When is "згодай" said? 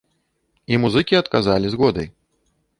1.77-2.13